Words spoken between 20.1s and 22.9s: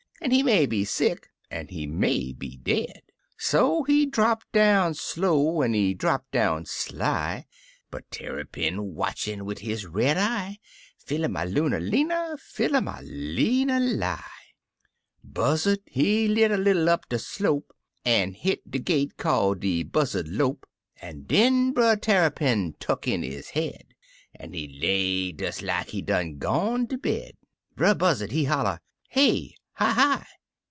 lope, An' den Brer Tarrypin